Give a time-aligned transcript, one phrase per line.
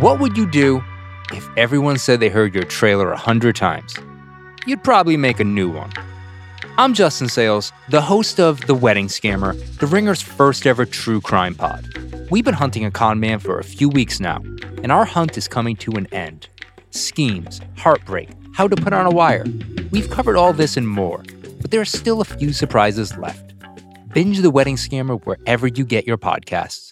[0.00, 0.82] What would you do
[1.32, 3.94] if everyone said they heard your trailer a hundred times?
[4.66, 5.92] You'd probably make a new one.
[6.78, 11.54] I'm Justin Sayles, the host of The Wedding Scammer, The Ringer's first ever true crime
[11.54, 11.86] pod.
[12.30, 14.38] We've been hunting a con man for a few weeks now,
[14.82, 16.48] and our hunt is coming to an end.
[16.90, 19.44] Schemes, heartbreak, how to put on a wire.
[19.90, 21.22] We've covered all this and more,
[21.60, 23.52] but there are still a few surprises left.
[24.14, 26.91] Binge The Wedding Scammer wherever you get your podcasts.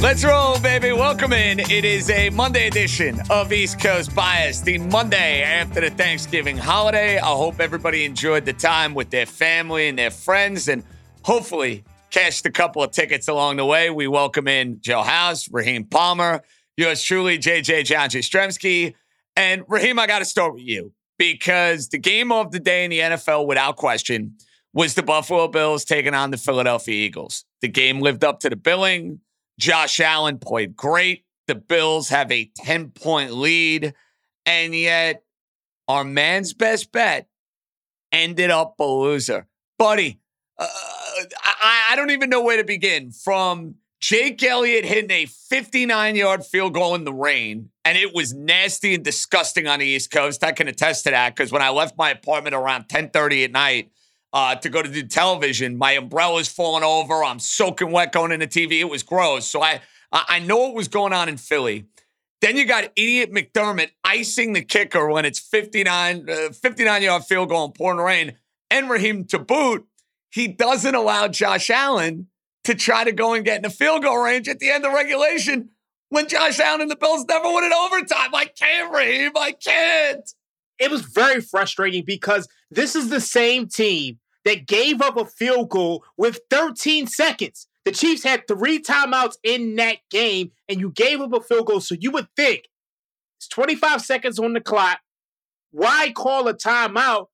[0.00, 0.92] Let's roll, baby.
[0.92, 1.60] Welcome in.
[1.60, 7.18] It is a Monday edition of East Coast Bias, the Monday after the Thanksgiving holiday.
[7.18, 10.84] I hope everybody enjoyed the time with their family and their friends and
[11.22, 13.90] hopefully cashed a couple of tickets along the way.
[13.90, 16.40] We welcome in Joe House, Raheem Palmer,
[16.78, 18.94] yours truly, JJ John Jastremski.
[19.36, 22.90] And Raheem, I got to start with you because the game of the day in
[22.90, 24.36] the NFL, without question,
[24.72, 27.44] was the Buffalo Bills taking on the Philadelphia Eagles.
[27.60, 29.20] The game lived up to the billing.
[29.60, 31.24] Josh Allen played great.
[31.46, 33.94] The Bills have a 10 point lead.
[34.46, 35.22] And yet,
[35.86, 37.28] our man's best bet
[38.10, 39.46] ended up a loser.
[39.78, 40.18] Buddy,
[40.58, 40.66] uh,
[41.42, 43.12] I, I don't even know where to begin.
[43.12, 48.32] From Jake Elliott hitting a 59 yard field goal in the rain, and it was
[48.32, 50.42] nasty and disgusting on the East Coast.
[50.42, 53.90] I can attest to that because when I left my apartment around 10:30 at night,
[54.32, 55.76] uh, to go to the television.
[55.76, 57.24] My umbrella's falling over.
[57.24, 58.80] I'm soaking wet going into TV.
[58.80, 59.46] It was gross.
[59.46, 59.80] So I
[60.12, 61.86] I know what was going on in Philly.
[62.40, 67.50] Then you got idiot McDermott icing the kicker when it's 59, uh, 59 yard field
[67.50, 68.36] goal in pouring rain.
[68.70, 69.86] And Raheem to boot,
[70.30, 72.28] he doesn't allow Josh Allen
[72.64, 74.92] to try to go and get in the field goal range at the end of
[74.92, 75.70] regulation
[76.08, 78.34] when Josh Allen and the Bills never win in overtime.
[78.34, 79.32] I can't, Raheem.
[79.36, 80.30] I can't.
[80.80, 85.68] It was very frustrating because this is the same team that gave up a field
[85.68, 87.68] goal with 13 seconds.
[87.84, 91.80] The Chiefs had three timeouts in that game, and you gave up a field goal.
[91.80, 92.68] So you would think
[93.38, 95.00] it's 25 seconds on the clock.
[95.70, 97.26] Why call a timeout?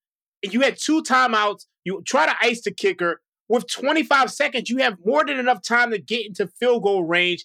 [0.43, 1.67] And you had two timeouts.
[1.85, 3.23] You try to ice the kicker.
[3.49, 7.45] With 25 seconds, you have more than enough time to get into field goal range.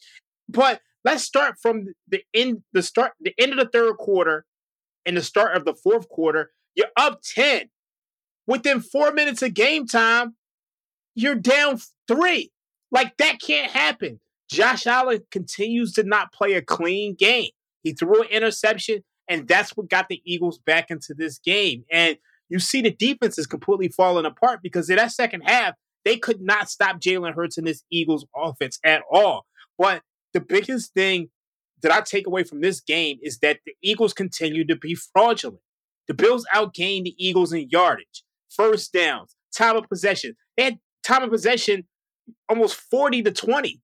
[0.49, 4.45] But let's start from the end, the start, the end of the third quarter
[5.05, 6.51] and the start of the fourth quarter.
[6.75, 7.69] You're up 10
[8.47, 10.35] within four minutes of game time,
[11.15, 12.51] you're down three.
[12.91, 14.19] Like that can't happen.
[14.49, 17.51] Josh Allen continues to not play a clean game.
[17.83, 21.85] He threw an interception, and that's what got the Eagles back into this game.
[21.89, 22.17] And
[22.49, 26.41] you see the defense is completely falling apart because in that second half, they could
[26.41, 29.45] not stop Jalen Hurts in this Eagles offense at all.
[29.77, 30.01] But
[30.33, 31.29] the biggest thing
[31.81, 35.61] that I take away from this game is that the Eagles continue to be fraudulent.
[36.07, 40.35] The Bills outgained the Eagles in yardage first downs, time of possession.
[40.57, 41.85] They had time of possession
[42.49, 43.81] almost 40 to 20.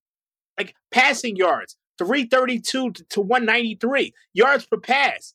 [0.57, 5.33] Like passing yards, 332 to 193 yards per pass.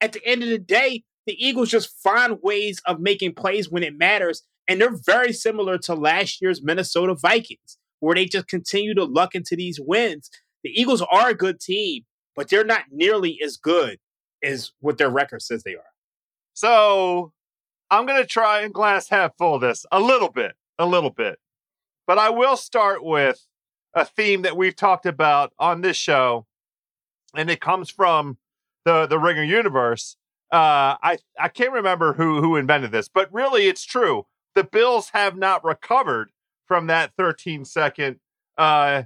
[0.00, 3.82] At the end of the day, the Eagles just find ways of making plays when
[3.82, 4.42] it matters.
[4.66, 9.34] And they're very similar to last year's Minnesota Vikings, where they just continue to luck
[9.34, 10.30] into these wins.
[10.64, 13.98] The Eagles are a good team, but they're not nearly as good
[14.42, 15.82] as what their record says they are.
[16.54, 17.32] So
[17.90, 21.38] I'm going to try and glass half full this a little bit, a little bit.
[22.06, 23.46] But I will start with
[23.94, 26.46] a theme that we've talked about on this show,
[27.36, 28.38] and it comes from
[28.84, 30.16] the the Ringer universe.
[30.52, 34.26] Uh, I I can't remember who who invented this, but really it's true.
[34.54, 36.30] The Bills have not recovered
[36.66, 38.20] from that 13 second
[38.56, 39.04] uh,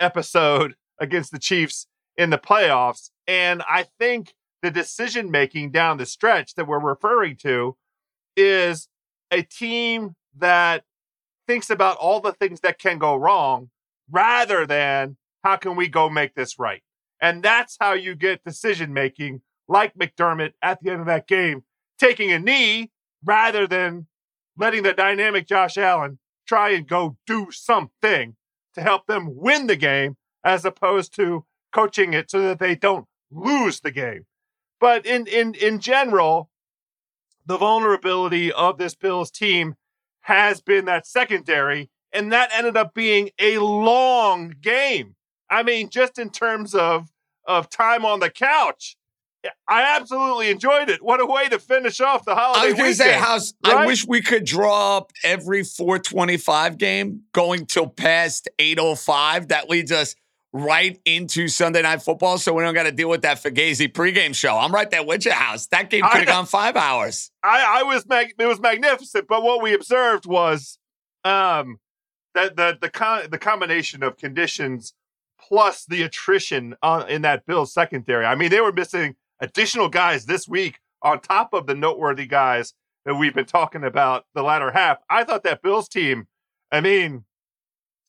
[0.00, 6.06] episode against the Chiefs in the playoffs, and I think the decision making down the
[6.06, 7.76] stretch that we're referring to
[8.36, 8.88] is
[9.30, 10.84] a team that
[11.46, 13.70] thinks about all the things that can go wrong
[14.10, 16.82] rather than how can we go make this right.
[17.20, 21.64] And that's how you get decision making like McDermott at the end of that game,
[21.98, 22.90] taking a knee
[23.24, 24.06] rather than
[24.56, 28.36] letting the dynamic Josh Allen try and go do something
[28.74, 30.16] to help them win the game
[30.46, 34.24] as opposed to coaching it so that they don't lose the game.
[34.80, 36.50] But in in in general,
[37.44, 39.74] the vulnerability of this Bills team
[40.20, 45.16] has been that secondary, and that ended up being a long game.
[45.50, 47.08] I mean, just in terms of
[47.44, 48.96] of time on the couch,
[49.44, 51.02] eh, I absolutely enjoyed it.
[51.02, 52.60] What a way to finish off the holiday.
[52.60, 53.54] I was going to say, House.
[53.64, 53.76] Right?
[53.78, 59.48] I wish we could draw up every 425 game going till past 805.
[59.48, 60.14] That leads us
[60.56, 64.34] right into Sunday Night Football, so we don't got to deal with that Fugazi pregame
[64.34, 64.56] show.
[64.56, 65.66] I'm right there with your house.
[65.66, 67.30] That game could have gone five hours.
[67.42, 70.78] I, I was mag- it was magnificent, but what we observed was
[71.24, 71.78] um,
[72.34, 74.94] that the the con- the combination of conditions
[75.38, 78.24] plus the attrition uh, in that Bills secondary.
[78.24, 82.74] I mean, they were missing additional guys this week on top of the noteworthy guys
[83.04, 84.98] that we've been talking about the latter half.
[85.08, 86.26] I thought that Bills team,
[86.72, 87.24] I mean,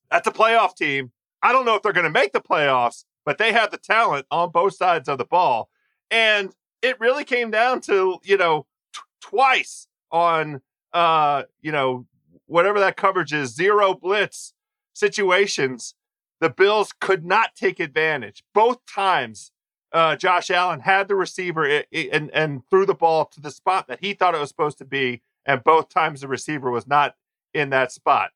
[0.10, 1.12] that's a playoff team.
[1.42, 4.26] I don't know if they're going to make the playoffs, but they have the talent
[4.32, 5.70] on both sides of the ball.
[6.10, 10.62] And it really came down to, you know, t- twice on,
[10.94, 12.06] uh, you know,
[12.46, 14.54] whatever that coverage is, zero blitz
[14.94, 15.96] situations.
[16.40, 18.44] The Bills could not take advantage.
[18.54, 19.52] Both times
[19.92, 24.00] uh, Josh Allen had the receiver and and threw the ball to the spot that
[24.02, 27.16] he thought it was supposed to be, and both times the receiver was not
[27.54, 28.32] in that spot.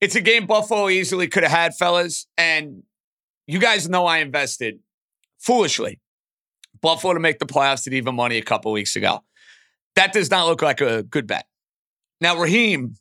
[0.00, 2.82] It's a game Buffalo easily could have had, fellas, and
[3.46, 4.80] you guys know I invested
[5.38, 6.00] foolishly
[6.80, 9.24] Buffalo to make the playoffs at even money a couple weeks ago.
[9.94, 11.46] That does not look like a good bet.
[12.20, 12.96] Now, Raheem,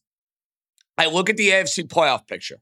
[0.98, 2.60] I look at the AFC playoff picture.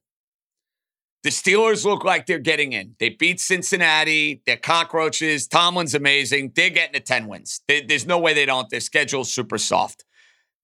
[1.23, 2.95] The Steelers look like they're getting in.
[2.99, 4.41] They beat Cincinnati.
[4.45, 5.47] They're cockroaches.
[5.47, 6.51] Tomlin's amazing.
[6.53, 7.61] They're getting to 10 wins.
[7.67, 8.69] there's no way they don't.
[8.69, 10.03] Their schedule's super soft.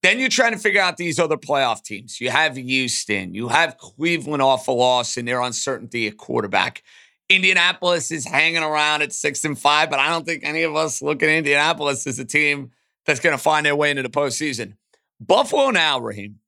[0.02, 2.22] Then you're trying to figure out these other playoff teams.
[2.22, 3.34] You have Houston.
[3.34, 6.84] You have Cleveland off a loss and their uncertainty at quarterback.
[7.28, 11.02] Indianapolis is hanging around at six and five, but I don't think any of us
[11.02, 12.72] look at Indianapolis as a team
[13.06, 14.74] that's going to find their way into the postseason.
[15.20, 16.40] Buffalo now, Raheem,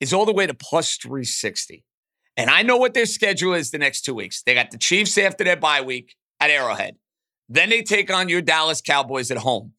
[0.00, 1.84] is all the way to plus 360.
[2.36, 4.42] And I know what their schedule is the next two weeks.
[4.42, 6.96] They got the Chiefs after their bye week at Arrowhead.
[7.48, 9.72] Then they take on your Dallas Cowboys at home.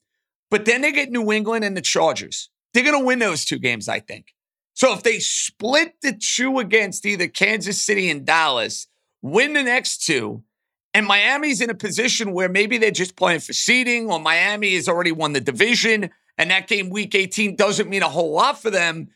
[0.50, 2.50] But then they get New England and the Chargers.
[2.74, 4.34] They're going to win those two games, I think.
[4.74, 8.88] So if they split the two against either Kansas City and Dallas,
[9.24, 10.44] win the next two,
[10.94, 14.88] and Miami's in a position where maybe they're just playing for seeding, or Miami has
[14.88, 18.70] already won the division, and that game week 18 doesn't mean a whole lot for
[18.70, 19.08] them.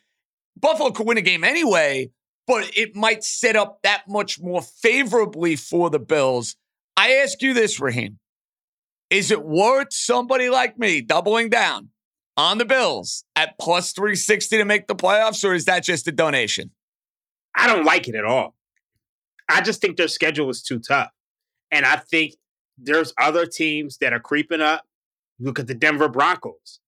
[0.59, 2.09] Buffalo could win a game anyway,
[2.47, 6.55] but it might set up that much more favorably for the Bills.
[6.97, 8.17] I ask you this, Raheem.
[9.11, 11.89] Is it worth somebody like me doubling down
[12.37, 16.11] on the Bills at plus 360 to make the playoffs, or is that just a
[16.11, 16.71] donation?
[17.55, 18.55] I don't like it at all.
[19.49, 21.09] I just think their schedule is too tough.
[21.71, 22.35] And I think
[22.77, 24.85] there's other teams that are creeping up.
[25.39, 26.81] Look at the Denver Broncos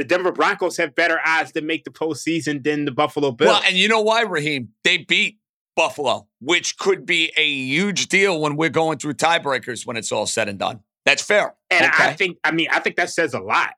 [0.00, 3.50] the Denver Broncos have better odds to make the postseason than the Buffalo Bills.
[3.50, 4.70] Well, and you know why, Raheem?
[4.82, 5.38] They beat
[5.76, 10.24] Buffalo, which could be a huge deal when we're going through tiebreakers when it's all
[10.24, 10.80] said and done.
[11.04, 11.54] That's fair.
[11.68, 12.04] And okay.
[12.04, 13.74] I think, I mean, I think that says a lot.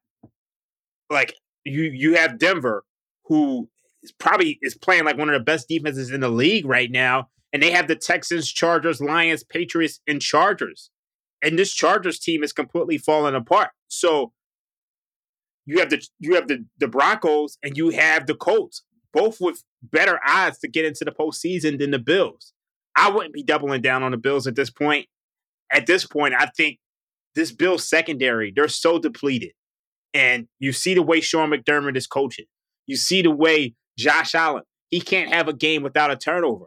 [1.13, 2.85] Like you, you have Denver,
[3.27, 3.69] who
[4.03, 7.29] is probably is playing like one of the best defenses in the league right now,
[7.53, 10.91] and they have the Texans, Chargers, Lions, Patriots, and Chargers,
[11.43, 13.71] and this Chargers team is completely falling apart.
[13.89, 14.33] So
[15.67, 19.63] you have the you have the the Broncos and you have the Colts, both with
[19.83, 22.53] better odds to get into the postseason than the Bills.
[22.97, 25.07] I wouldn't be doubling down on the Bills at this point.
[25.71, 26.79] At this point, I think
[27.35, 29.53] this Bills secondary, they're so depleted.
[30.15, 32.47] And you see the way Sean McDermott is coaching.
[32.87, 36.67] You see the way Josh Allen, he can't have a game without a turnover.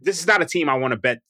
[0.00, 1.20] This is not a team I want to bet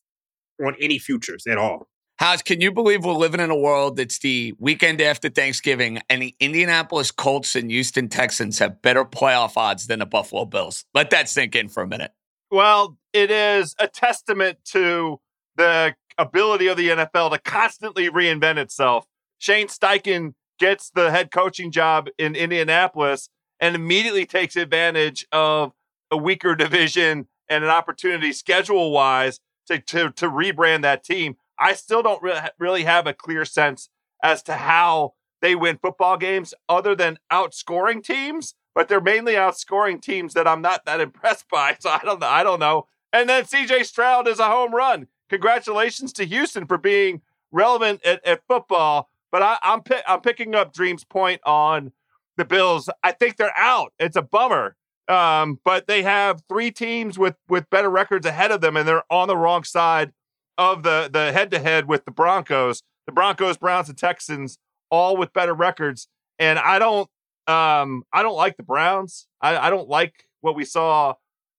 [0.65, 1.89] on any futures at all.
[2.17, 6.23] House, can you believe we're living in a world that's the weekend after Thanksgiving and
[6.23, 10.85] the Indianapolis Colts and Houston Texans have better playoff odds than the Buffalo Bills?
[10.95, 12.13] Let that sink in for a minute.
[12.51, 15.21] Well, it is a testament to
[15.57, 19.07] the ability of the NFL to constantly reinvent itself.
[19.39, 23.29] Shane Steichen gets the head coaching job in Indianapolis
[23.59, 25.73] and immediately takes advantage of
[26.09, 31.37] a weaker division and an opportunity schedule wise to, to, to rebrand that team.
[31.59, 33.89] I still don't re- really have a clear sense
[34.23, 38.55] as to how they win football games other than outscoring teams.
[38.73, 41.77] but they're mainly outscoring teams that I'm not that impressed by.
[41.81, 42.29] So I don't know.
[42.29, 42.87] I don't know.
[43.13, 45.09] And then CJ Stroud is a home run.
[45.29, 49.11] Congratulations to Houston for being relevant at, at football.
[49.33, 51.93] But I, I'm I'm picking up Dream's point on
[52.37, 52.89] the Bills.
[53.03, 53.93] I think they're out.
[53.99, 54.77] It's a bummer.
[55.09, 59.11] Um, but they have three teams with with better records ahead of them, and they're
[59.11, 60.13] on the wrong side
[60.59, 62.83] of the the head to head with the Broncos.
[63.07, 64.59] The Broncos, Browns, and Texans
[64.91, 66.07] all with better records.
[66.39, 67.09] And I don't
[67.49, 69.27] um I don't like the Browns.
[69.41, 71.15] I, I don't like what we saw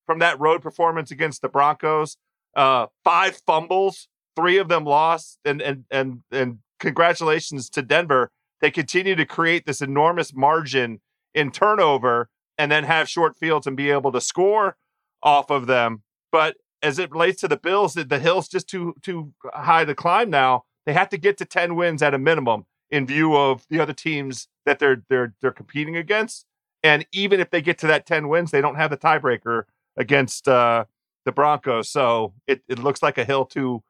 [0.06, 2.18] from that road performance against the Broncos.
[2.56, 8.30] Uh five fumbles, three of them lost, and and and and congratulations to Denver.
[8.60, 11.00] They continue to create this enormous margin
[11.34, 14.76] in turnover and then have short fields and be able to score
[15.24, 16.04] off of them.
[16.32, 20.30] But as it relates to the Bills, the, hill's just too too high to climb
[20.30, 20.66] now.
[20.86, 23.94] They have to get to 10 wins at a minimum in view of the other
[23.94, 26.46] teams that they're they're they're competing against.
[26.84, 29.64] And even if they get to that 10 wins, they don't have the tiebreaker
[29.96, 30.84] against uh,
[31.24, 31.90] the Broncos.
[31.90, 33.84] So it, it looks like a hill too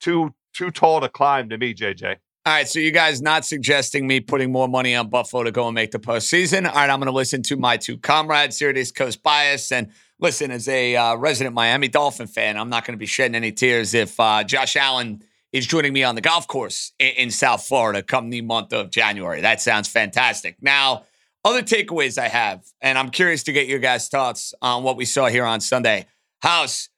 [0.00, 2.18] too too tall to climb to me, JJ.
[2.46, 5.66] All right, so you guys not suggesting me putting more money on Buffalo to go
[5.66, 6.64] and make the postseason.
[6.64, 9.72] All right, I'm going to listen to my two comrades here at East Coast Bias.
[9.72, 9.88] And
[10.20, 13.50] listen, as a uh, resident Miami Dolphin fan, I'm not going to be shedding any
[13.50, 17.66] tears if uh, Josh Allen is joining me on the golf course in, in South
[17.66, 19.40] Florida come the month of January.
[19.40, 20.62] That sounds fantastic.
[20.62, 21.02] Now,
[21.44, 25.04] other takeaways I have, and I'm curious to get your guys' thoughts on what we
[25.04, 26.06] saw here on Sunday.
[26.42, 26.90] House,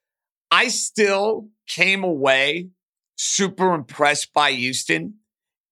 [0.50, 2.68] I still came away
[3.16, 5.14] super impressed by Houston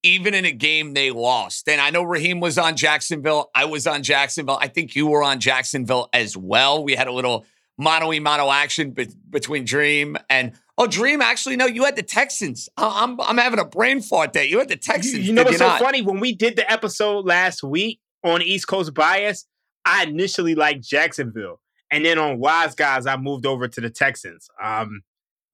[0.02, 1.68] even in a game they lost.
[1.68, 3.50] And I know Raheem was on Jacksonville.
[3.54, 4.58] I was on Jacksonville.
[4.60, 6.84] I think you were on Jacksonville as well.
[6.84, 7.44] We had a little
[7.78, 11.20] mono e mono action be- between Dream and oh, Dream.
[11.20, 12.68] Actually, no, you had the Texans.
[12.76, 14.44] I'm I'm having a brain fart there.
[14.44, 15.14] You had the Texans.
[15.14, 15.80] You, you know what's so not?
[15.80, 16.02] funny?
[16.02, 19.46] When we did the episode last week on East Coast Bias,
[19.84, 21.60] I initially liked Jacksonville,
[21.90, 24.48] and then on Wise Guys, I moved over to the Texans.
[24.62, 25.02] Um,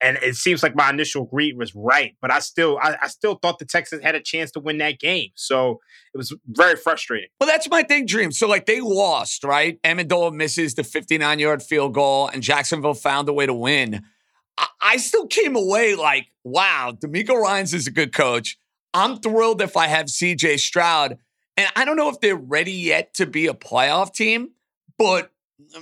[0.03, 3.37] and it seems like my initial read was right, but I still I, I, still
[3.37, 5.31] thought the Texans had a chance to win that game.
[5.37, 5.81] So
[6.13, 7.29] it was very frustrating.
[7.41, 8.33] Well, that's my thing, Dream.
[8.33, 9.81] So like they lost, right?
[9.83, 14.03] Ammendola misses the 59 yard field goal, and Jacksonville found a way to win.
[14.59, 18.59] I, I still came away like, wow, DeMeco Ryans is a good coach.
[18.93, 21.19] I'm thrilled if I have CJ Stroud.
[21.57, 24.51] And I don't know if they're ready yet to be a playoff team,
[24.99, 25.31] but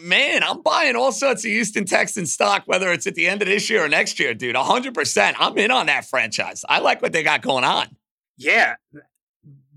[0.01, 3.49] man, I'm buying all sorts of Houston Texans stock, whether it's at the end of
[3.49, 4.57] this year or next year, dude.
[4.57, 5.35] 100%.
[5.39, 6.65] I'm in on that franchise.
[6.69, 7.89] I like what they got going on.
[8.37, 8.77] Yeah.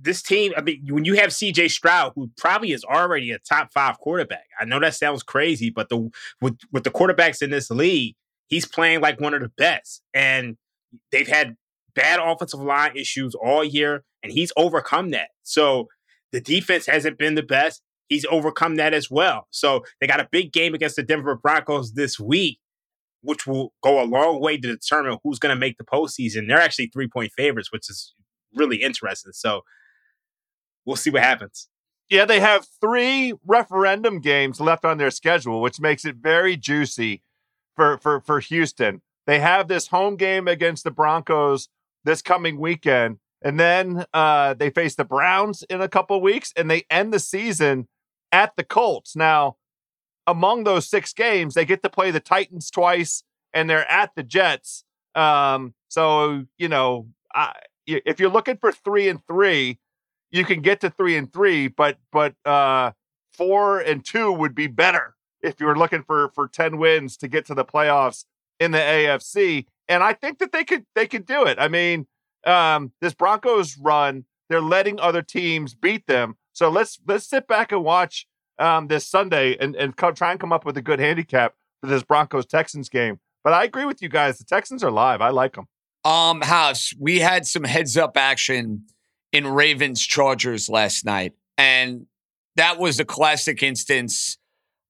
[0.01, 3.71] This team, I mean, when you have CJ Stroud, who probably is already a top
[3.73, 6.09] five quarterback, I know that sounds crazy, but the
[6.41, 8.15] with, with the quarterbacks in this league,
[8.47, 10.01] he's playing like one of the best.
[10.13, 10.57] And
[11.11, 11.55] they've had
[11.95, 15.29] bad offensive line issues all year, and he's overcome that.
[15.43, 15.87] So
[16.31, 17.81] the defense hasn't been the best
[18.13, 19.47] he's overcome that as well.
[19.49, 22.59] So they got a big game against the Denver Broncos this week,
[23.21, 26.47] which will go a long way to determine who's going to make the postseason.
[26.47, 28.13] They're actually three point favorites, which is
[28.55, 29.31] really interesting.
[29.33, 29.61] So
[30.85, 31.69] we'll see what happens.
[32.09, 37.23] Yeah, they have three referendum games left on their schedule, which makes it very juicy
[37.75, 39.01] for for for Houston.
[39.25, 41.69] They have this home game against the Broncos
[42.03, 46.69] this coming weekend, and then uh, they face the Browns in a couple weeks, and
[46.69, 47.87] they end the season
[48.33, 49.15] at the Colts.
[49.15, 49.55] Now,
[50.27, 53.23] among those six games, they get to play the Titans twice
[53.53, 54.83] and they're at the Jets.
[55.15, 57.53] Um, so, you know, I,
[57.85, 59.79] if you're looking for three and three,
[60.31, 62.91] you can get to three and three, but, but, uh,
[63.31, 67.27] four and two would be better if you were looking for, for 10 wins to
[67.27, 68.25] get to the playoffs
[68.59, 69.65] in the AFC.
[69.87, 71.59] And I think that they could, they could do it.
[71.59, 72.07] I mean,
[72.45, 76.37] um, this Broncos run, they're letting other teams beat them.
[76.53, 78.27] So let's let's sit back and watch
[78.59, 81.87] um, this Sunday and and co- try and come up with a good handicap for
[81.87, 83.19] this Broncos Texans game.
[83.43, 84.37] But I agree with you guys.
[84.37, 85.21] The Texans are live.
[85.21, 85.65] I like them.
[86.05, 88.85] Um, House, we had some heads up action
[89.31, 92.05] in Ravens Chargers last night, and
[92.55, 94.37] that was a classic instance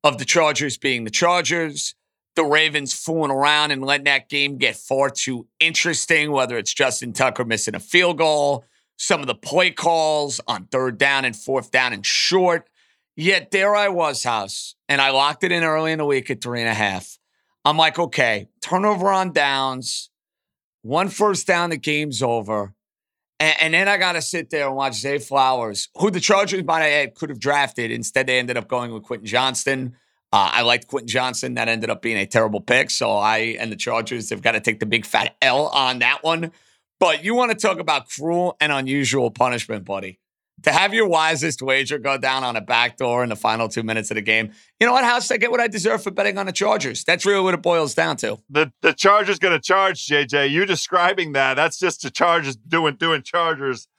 [0.03, 1.95] of the Chargers being the Chargers.
[2.35, 7.13] The Ravens fooling around and letting that game get far too interesting, whether it's Justin
[7.13, 8.65] Tucker missing a field goal,
[8.97, 12.69] some of the play calls on third down and fourth down and short.
[13.15, 16.41] Yet there I was, House, and I locked it in early in the week at
[16.41, 17.19] three and a half.
[17.63, 20.09] I'm like, okay, turnover on downs,
[20.81, 22.73] one first down, the game's over.
[23.39, 26.63] And, and then I got to sit there and watch Zay Flowers, who the Chargers
[26.63, 27.91] might have could have drafted.
[27.91, 29.95] Instead, they ended up going with Quentin Johnston.
[30.31, 31.53] Uh, I liked Quentin Johnston.
[31.53, 32.89] That ended up being a terrible pick.
[32.89, 36.23] So I and the Chargers have got to take the big fat L on that
[36.23, 36.51] one.
[37.03, 40.21] But you want to talk about cruel and unusual punishment, buddy.
[40.61, 44.09] to have your wisest wager go down on a backdoor in the final two minutes
[44.09, 44.53] of the game.
[44.79, 45.29] You know what, House?
[45.29, 47.03] I get what I deserve for betting on the Chargers.
[47.03, 48.39] That's really what it boils down to.
[48.49, 50.49] The the Chargers to charge JJ.
[50.51, 51.55] You describing that?
[51.55, 53.89] That's just the Chargers doing doing Chargers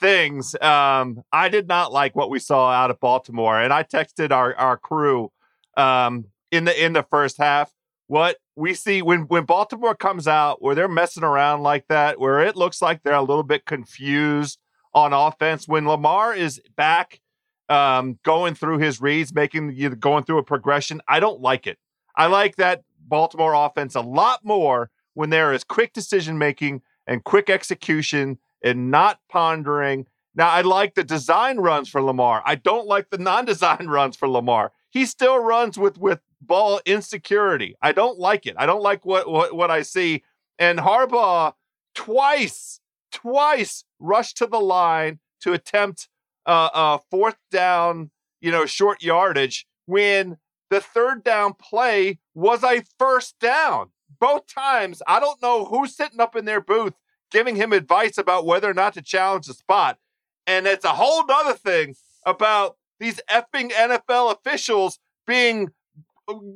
[0.00, 0.56] things.
[0.60, 4.52] Um, I did not like what we saw out of Baltimore, and I texted our
[4.56, 5.30] our crew
[5.76, 7.72] um, in the in the first half.
[8.08, 12.40] What we see when when Baltimore comes out, where they're messing around like that, where
[12.40, 14.58] it looks like they're a little bit confused
[14.94, 15.68] on offense.
[15.68, 17.20] When Lamar is back,
[17.68, 21.78] um, going through his reads, making you going through a progression, I don't like it.
[22.16, 27.24] I like that Baltimore offense a lot more when there is quick decision making and
[27.24, 30.06] quick execution and not pondering.
[30.34, 32.42] Now, I like the design runs for Lamar.
[32.44, 34.72] I don't like the non-design runs for Lamar.
[34.90, 37.76] He still runs with with ball insecurity.
[37.82, 38.54] I don't like it.
[38.58, 40.22] I don't like what what, what I see.
[40.58, 41.54] And Harbaugh
[41.94, 42.80] twice,
[43.12, 46.08] twice rushed to the line to attempt
[46.46, 50.36] uh, a fourth down, you know, short yardage when
[50.70, 53.90] the third down play was a first down.
[54.20, 56.94] Both times, I don't know who's sitting up in their booth
[57.30, 59.98] giving him advice about whether or not to challenge the spot.
[60.46, 65.70] And it's a whole other thing about these effing NFL officials being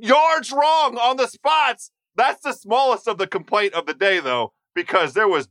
[0.00, 1.90] yards wrong on the spots.
[2.14, 5.48] That's the smallest of the complaint of the day, though, because there was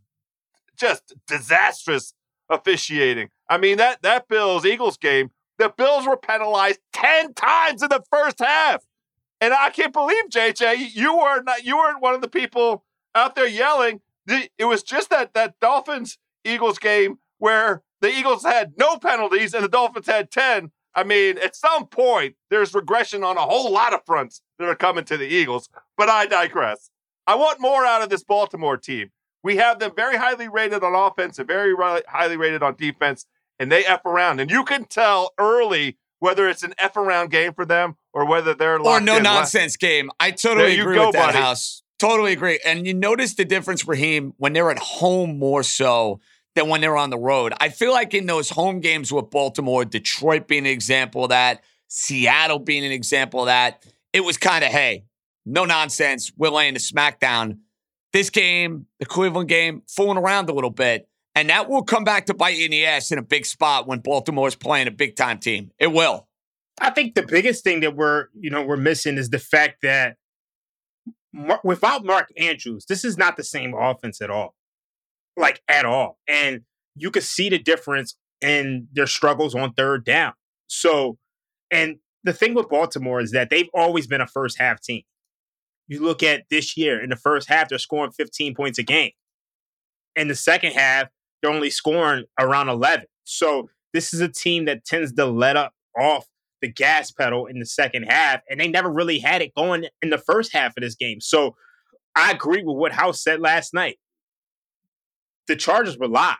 [0.78, 2.14] just disastrous
[2.50, 3.30] officiating.
[3.50, 8.04] I mean, that that Bills Eagles game, the Bills were penalized 10 times in the
[8.12, 8.84] first half.
[9.40, 12.84] And I can't believe, JJ, you were not you weren't one of the people
[13.16, 14.02] out there yelling.
[14.28, 19.64] It was just that that Dolphins Eagles game where the Eagles had no penalties and
[19.64, 20.72] the Dolphins had 10.
[20.94, 24.76] I mean, at some point, there's regression on a whole lot of fronts that are
[24.76, 26.90] coming to the Eagles, but I digress.
[27.28, 29.12] I want more out of this Baltimore team.
[29.44, 31.74] We have them very highly rated on offense and very
[32.08, 33.26] highly rated on defense,
[33.58, 34.40] and they F around.
[34.40, 38.54] And you can tell early whether it's an F around game for them or whether
[38.54, 40.12] they're or no nonsense game.
[40.20, 41.38] I totally agree go, with that buddy.
[41.40, 41.84] house.
[41.98, 42.60] Totally agree.
[42.66, 46.20] And you notice the difference, Raheem, when they're at home more so
[46.56, 47.54] than when they're on the road.
[47.60, 51.64] I feel like in those home games with Baltimore, Detroit being an example of that,
[51.88, 55.06] Seattle being an example of that, it was kind of, hey,
[55.46, 56.32] no nonsense.
[56.38, 57.60] We're laying the smackdown.
[58.14, 61.08] This game, the Cleveland game, fooling around a little bit.
[61.34, 63.88] And that will come back to bite you in the ass in a big spot
[63.88, 65.72] when Baltimore's playing a big time team.
[65.80, 66.28] It will.
[66.82, 70.18] I think the biggest thing that we're, you know, we're missing is the fact that
[71.64, 74.56] without Mark Andrews, this is not the same offense at all
[75.38, 76.18] like at all.
[76.28, 76.62] And
[76.96, 80.34] you could see the difference in their struggles on third down.
[80.68, 81.18] So,
[81.70, 85.04] and the thing with Baltimore is that they've always been a first half team.
[85.88, 89.12] You look at this year, in the first half, they're scoring 15 points a game.
[90.16, 91.08] In the second half,
[91.42, 93.06] they're only scoring around 11.
[93.24, 96.26] So, this is a team that tends to let up off
[96.62, 100.12] the gas pedal in the second half, and they never really had it going in
[100.12, 101.20] the first half of this game.
[101.20, 101.56] So,
[102.16, 103.98] I agree with what House said last night
[105.48, 106.38] the Chargers were live.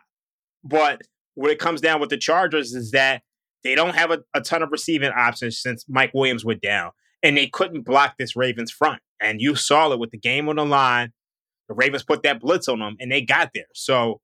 [0.64, 1.02] But
[1.34, 3.22] what it comes down with the Chargers is that
[3.64, 6.90] they don't have a, a ton of receiving options since Mike Williams went down.
[7.22, 9.00] And they couldn't block this Ravens front.
[9.20, 11.12] And you saw it with the game on the line.
[11.68, 13.66] The Ravens put that blitz on them and they got there.
[13.74, 14.20] So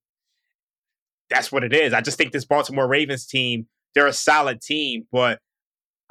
[1.30, 1.92] that's what it is.
[1.92, 5.38] I just think this Baltimore Ravens team, they're a solid team, but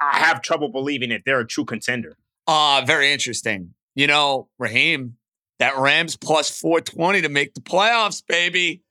[0.00, 2.16] I have trouble believing that they're a true contender.
[2.46, 3.74] Uh, very interesting.
[3.94, 5.17] You know, Raheem,
[5.58, 8.82] that Rams plus 420 to make the playoffs, baby.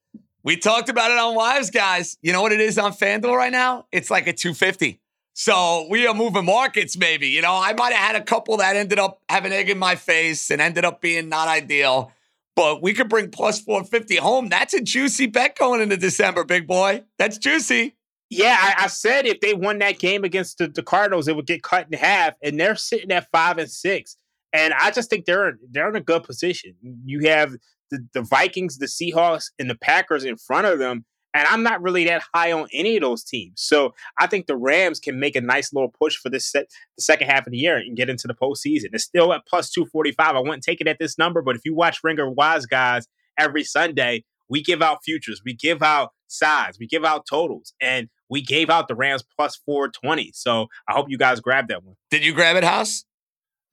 [0.44, 2.18] We talked about it on Wise Guys.
[2.22, 3.86] You know what it is on FanDuel right now?
[3.92, 5.00] It's like a 250.
[5.34, 7.28] So we are moving markets, maybe.
[7.28, 9.96] You know, I might have had a couple that ended up having egg in my
[9.96, 12.12] face and ended up being not ideal.
[12.56, 14.50] But we could bring plus 450 home.
[14.50, 17.04] That's a juicy bet going into December, big boy.
[17.20, 17.96] That's juicy.
[18.32, 21.46] Yeah, I, I said if they won that game against the, the Cardinals, it would
[21.46, 22.34] get cut in half.
[22.42, 24.18] And they're sitting at five and six.
[24.54, 26.76] And I just think they're they're in a good position.
[27.06, 27.54] You have
[27.92, 31.06] the, the Vikings, the Seahawks, and the Packers in front of them.
[31.34, 33.62] And I'm not really that high on any of those teams.
[33.62, 37.04] So I think the Rams can make a nice little push for this set, the
[37.04, 38.88] second half of the year and get into the postseason.
[38.94, 40.36] It's still at plus 245.
[40.36, 43.08] I wouldn't take it at this number, but if you watch Ringer Wise Guys
[43.38, 48.10] every Sunday, we give out futures, we give out sides, we give out totals, and
[48.30, 50.32] we gave out the Rams plus 420.
[50.34, 51.96] So I hope you guys grab that one.
[52.10, 53.04] Did you grab it, House?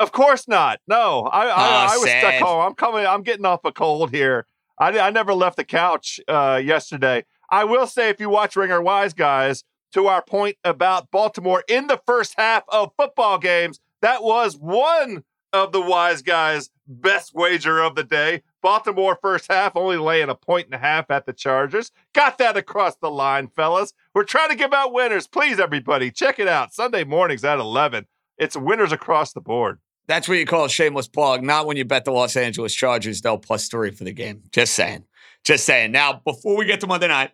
[0.05, 0.81] Of course not.
[0.87, 2.61] No, I I, oh, I was stuck home.
[2.61, 3.07] I'm coming.
[3.07, 4.47] I'm getting off a cold here.
[4.79, 7.25] I, I never left the couch uh, yesterday.
[7.51, 9.65] I will say, if you watch Ringer Wise Guys,
[9.95, 15.25] to our point about Baltimore in the first half of football games, that was one
[15.55, 18.43] of the Wise Guys' best wager of the day.
[18.61, 21.93] Baltimore first half only laying a point and a half at the Chargers.
[22.13, 23.95] Got that across the line, fellas.
[24.15, 25.27] We're trying to give out winners.
[25.29, 26.75] Please, everybody, check it out.
[26.75, 28.07] Sunday mornings at 11.
[28.37, 29.79] It's winners across the board.
[30.07, 33.23] That's what you call a shameless plug, not when you bet the Los Angeles Chargers,
[33.23, 34.43] though, plus three for the game.
[34.53, 35.05] Just saying.
[35.45, 35.93] Just saying.
[35.93, 37.33] Now, before we get to Monday night,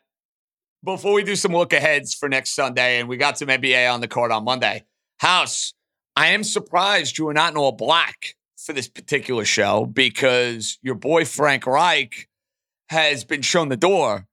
[0.84, 4.00] before we do some look aheads for next Sunday, and we got some NBA on
[4.00, 4.84] the court on Monday,
[5.18, 5.74] House,
[6.16, 10.94] I am surprised you are not in all black for this particular show because your
[10.94, 12.28] boy Frank Reich
[12.88, 14.26] has been shown the door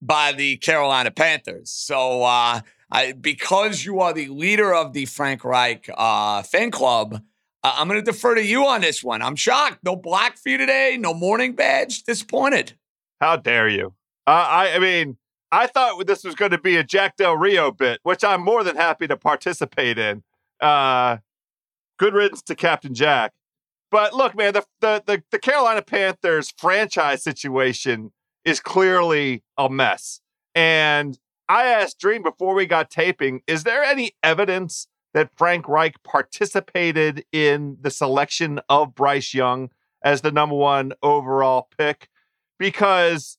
[0.00, 1.70] by the Carolina Panthers.
[1.70, 2.60] So, uh,
[2.92, 7.22] I, because you are the leader of the Frank Reich uh, fan club,
[7.62, 9.22] I'm going to defer to you on this one.
[9.22, 9.80] I'm shocked.
[9.84, 10.96] No black for you today.
[10.98, 12.04] No mourning badge.
[12.04, 12.74] Disappointed.
[13.20, 13.94] How dare you?
[14.26, 15.18] Uh, I, I mean,
[15.52, 18.64] I thought this was going to be a Jack Del Rio bit, which I'm more
[18.64, 20.22] than happy to participate in.
[20.60, 21.18] Uh,
[21.98, 23.32] good riddance to Captain Jack.
[23.90, 28.12] But look, man, the, the, the the Carolina Panthers franchise situation
[28.44, 30.20] is clearly a mess.
[30.54, 31.18] And
[31.48, 37.24] I asked Dream before we got taping, is there any evidence that Frank Reich participated
[37.32, 39.70] in the selection of Bryce Young
[40.04, 42.08] as the number one overall pick?
[42.58, 43.38] Because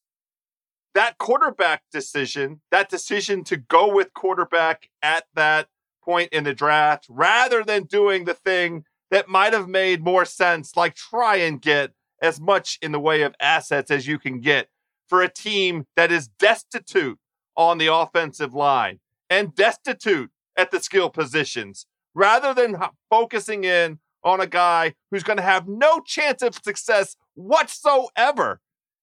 [0.94, 5.68] that quarterback decision, that decision to go with quarterback at that
[6.04, 10.76] point in the draft, rather than doing the thing that might have made more sense,
[10.76, 14.70] like try and get as much in the way of assets as you can get
[15.08, 17.20] for a team that is destitute
[17.58, 22.78] on the offensive line and destitute at the skill positions, rather than
[23.10, 28.60] focusing in on a guy who's going to have no chance of success whatsoever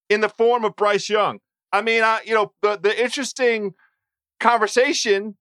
[0.08, 1.40] in the form of Bryce Young.
[1.72, 3.74] I mean, I, you know, the, the interesting
[4.40, 5.36] conversation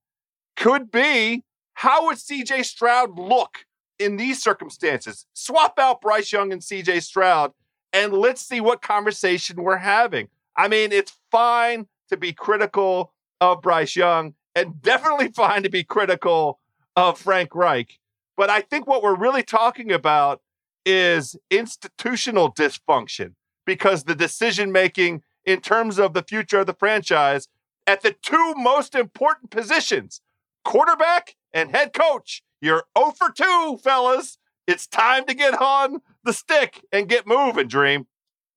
[0.56, 1.44] could be
[1.74, 3.66] how would CJ Stroud look
[4.00, 7.52] in these circumstances, swap out Bryce Young and CJ Stroud,
[7.94, 10.28] and let's see what conversation we're having.
[10.56, 15.84] I mean, it's fine to be critical of Bryce Young and definitely fine to be
[15.84, 16.60] critical
[16.96, 18.00] of Frank Reich.
[18.36, 20.42] But I think what we're really talking about
[20.84, 23.34] is institutional dysfunction
[23.68, 27.48] because the decision making in terms of the future of the franchise
[27.86, 30.22] at the two most important positions,
[30.66, 34.40] quarterback and head coach, you're 0 for 2, fellas.
[34.66, 38.08] It's time to get on the stick and get moving, Dream.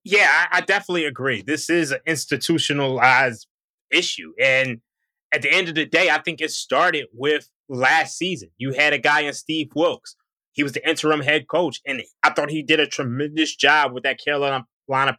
[0.02, 1.42] Yeah, I, I definitely agree.
[1.42, 3.46] This is an institutionalized
[3.90, 4.32] issue.
[4.40, 4.80] And
[5.32, 8.50] at the end of the day, I think it started with last season.
[8.58, 10.16] You had a guy in Steve Wilks.
[10.52, 14.02] He was the interim head coach, and I thought he did a tremendous job with
[14.02, 14.66] that Carolina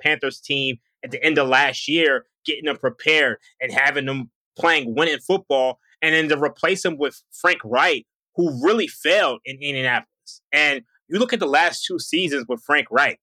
[0.01, 4.93] Panthers team at the end of last year, getting them prepared and having them playing
[4.95, 5.79] winning football.
[6.01, 10.41] And then to replace him with Frank Reich, who really failed in Indianapolis.
[10.51, 13.19] And you look at the last two seasons with Frank Reich,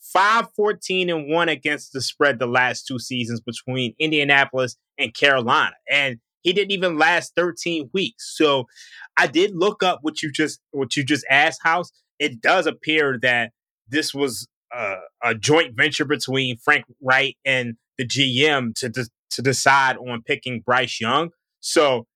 [0.00, 5.74] 5 14 and 1 against the spread the last two seasons between Indianapolis and Carolina.
[5.90, 8.36] And he didn't even last 13 weeks.
[8.36, 8.64] So
[9.16, 11.90] I did look up what you just what you just asked, House.
[12.18, 13.52] It does appear that
[13.88, 19.42] this was a, a joint venture between Frank Reich and the GM to, to to
[19.42, 21.30] decide on picking Bryce Young.
[21.60, 22.06] So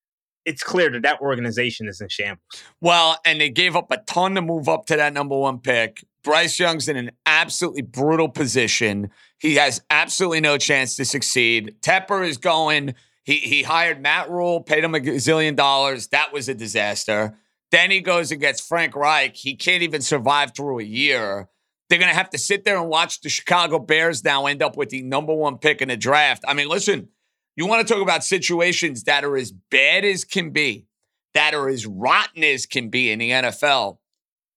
[0.44, 2.42] it's clear that that organization is in shambles.
[2.80, 6.04] Well, and they gave up a ton to move up to that number one pick.
[6.22, 9.10] Bryce Young's in an absolutely brutal position.
[9.38, 11.76] He has absolutely no chance to succeed.
[11.82, 12.94] Tepper is going.
[13.24, 16.08] He he hired Matt Rhule, paid him a gazillion dollars.
[16.08, 17.36] That was a disaster.
[17.70, 19.34] Then he goes and gets Frank Reich.
[19.34, 21.48] He can't even survive through a year.
[21.88, 24.76] They're going to have to sit there and watch the Chicago Bears now end up
[24.76, 26.44] with the number one pick in the draft.
[26.46, 27.08] I mean, listen,
[27.56, 30.86] you want to talk about situations that are as bad as can be,
[31.34, 33.98] that are as rotten as can be in the NFL.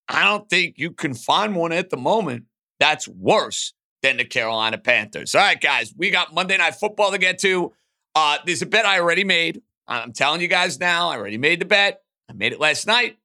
[0.07, 2.45] I don't think you can find one at the moment
[2.79, 5.35] that's worse than the Carolina Panthers.
[5.35, 7.73] All right, guys, we got Monday Night Football to get to.
[8.19, 9.61] Uh, there's a bet I already made.
[9.87, 12.01] I'm telling you guys now, I already made the bet.
[12.27, 13.19] I made it last night.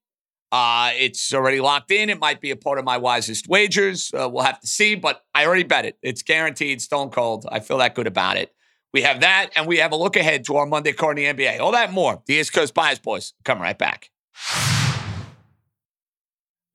[0.53, 2.11] Uh, it's already locked in.
[2.11, 4.13] It might be a part of my wisest wagers.
[4.13, 5.97] Uh, we'll have to see, but I already bet it.
[6.03, 7.47] It's guaranteed, stone cold.
[7.51, 8.55] I feel that good about it.
[8.93, 11.43] We have that, and we have a look ahead to our Monday card in the
[11.43, 11.59] NBA.
[11.59, 12.23] All that more.
[12.27, 14.11] The East Coast Bias Boys come right back.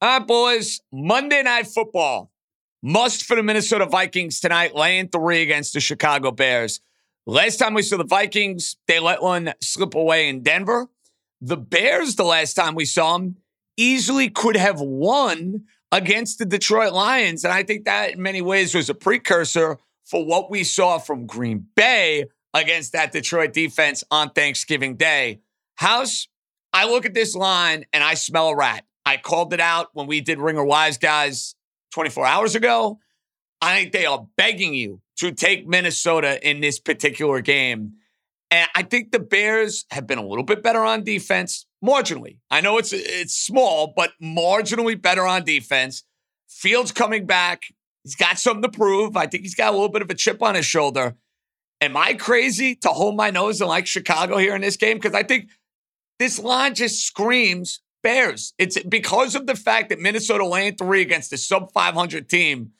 [0.02, 0.80] All right, boys.
[0.90, 2.32] Monday Night Football.
[2.82, 6.80] Must for the Minnesota Vikings tonight, laying three against the Chicago Bears.
[7.30, 10.88] Last time we saw the Vikings, they let one slip away in Denver.
[11.42, 13.36] The Bears, the last time we saw them,
[13.76, 17.44] easily could have won against the Detroit Lions.
[17.44, 21.26] And I think that in many ways was a precursor for what we saw from
[21.26, 25.40] Green Bay against that Detroit defense on Thanksgiving Day.
[25.74, 26.28] House,
[26.72, 28.86] I look at this line and I smell a rat.
[29.04, 31.54] I called it out when we did Ringer Wise guys
[31.92, 33.00] 24 hours ago.
[33.60, 37.94] I think they are begging you to take Minnesota in this particular game.
[38.50, 42.38] And I think the Bears have been a little bit better on defense, marginally.
[42.50, 46.04] I know it's it's small, but marginally better on defense.
[46.48, 47.64] Fields coming back.
[48.04, 49.16] He's got something to prove.
[49.16, 51.16] I think he's got a little bit of a chip on his shoulder.
[51.80, 54.96] Am I crazy to hold my nose and like Chicago here in this game?
[54.96, 55.50] Because I think
[56.18, 58.54] this line just screams Bears.
[58.58, 62.72] It's because of the fact that Minnesota lane three against a sub 500 team.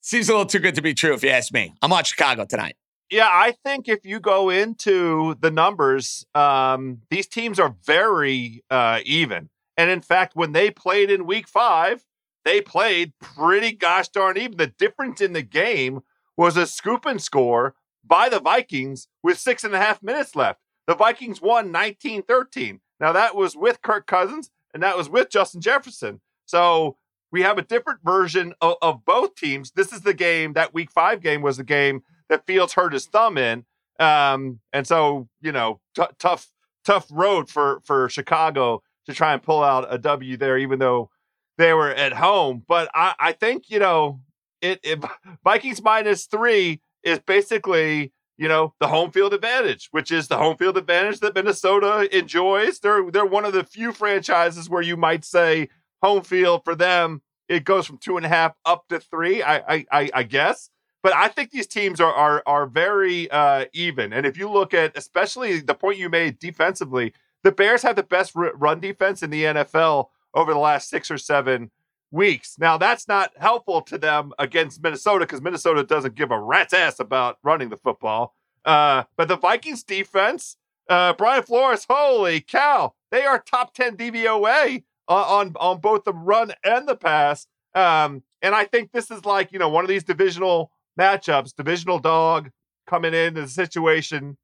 [0.00, 1.74] Seems a little too good to be true, if you ask me.
[1.82, 2.76] I'm on Chicago tonight.
[3.10, 9.00] Yeah, I think if you go into the numbers, um, these teams are very uh,
[9.04, 9.48] even.
[9.76, 12.04] And in fact, when they played in week five,
[12.44, 14.56] they played pretty gosh darn even.
[14.58, 16.00] The difference in the game
[16.36, 20.60] was a scoop and score by the Vikings with six and a half minutes left.
[20.86, 22.80] The Vikings won 19 13.
[23.00, 26.20] Now, that was with Kirk Cousins and that was with Justin Jefferson.
[26.46, 26.96] So
[27.30, 29.72] we have a different version of, of both teams.
[29.72, 33.06] This is the game, that week five game was the game that Fields hurt his
[33.06, 33.64] thumb in.
[33.98, 36.48] Um, and so, you know, t- tough,
[36.84, 41.10] tough road for, for Chicago to try and pull out a W there, even though
[41.56, 42.62] they were at home.
[42.66, 44.20] But I, I think, you know,
[44.60, 45.04] it, it
[45.44, 50.56] Vikings minus three is basically you know the home field advantage, which is the home
[50.56, 52.78] field advantage that Minnesota enjoys.
[52.78, 55.68] They're they're one of the few franchises where you might say
[56.02, 59.42] home field for them it goes from two and a half up to three.
[59.42, 60.70] I I, I guess.
[61.02, 64.12] But I think these teams are are are very uh, even.
[64.12, 68.02] And if you look at especially the point you made defensively, the Bears have the
[68.02, 71.70] best run defense in the NFL over the last six or seven
[72.10, 72.56] weeks.
[72.58, 77.00] Now, that's not helpful to them against Minnesota because Minnesota doesn't give a rat's ass
[77.00, 78.34] about running the football.
[78.64, 80.56] Uh, but the Vikings defense,
[80.88, 84.82] uh, Brian Flores, holy cow, they are top 10 DVOA
[85.14, 87.46] on, on, both the run and the pass.
[87.74, 91.98] Um, and I think this is like, you know, one of these divisional matchups, divisional
[91.98, 92.50] dog
[92.86, 94.36] coming in the situation.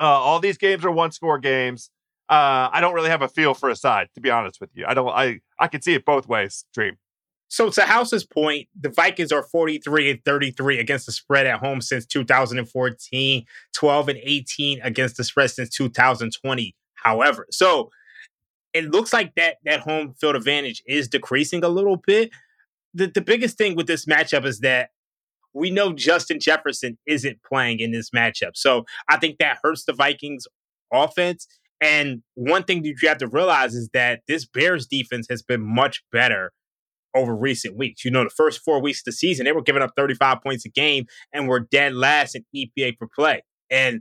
[0.00, 1.90] Uh, all these games are one score games
[2.28, 4.86] uh, I don't really have a feel for a side, to be honest with you.
[4.88, 5.08] I don't.
[5.08, 6.64] I I can see it both ways.
[6.72, 6.96] Dream.
[7.48, 11.82] So to House's point, the Vikings are 43 and 33 against the spread at home
[11.82, 13.44] since 2014,
[13.74, 16.74] 12 and 18 against the spread since 2020.
[16.94, 17.90] However, so
[18.74, 22.30] it looks like that that home field advantage is decreasing a little bit.
[22.92, 24.90] The the biggest thing with this matchup is that
[25.54, 28.56] we know Justin Jefferson isn't playing in this matchup.
[28.56, 30.46] So I think that hurts the Vikings
[30.92, 31.46] offense.
[31.80, 35.60] And one thing that you have to realize is that this Bears defense has been
[35.62, 36.52] much better
[37.14, 38.04] over recent weeks.
[38.04, 40.64] You know, the first four weeks of the season, they were giving up 35 points
[40.64, 43.42] a game and were dead last in EPA per play.
[43.70, 44.00] And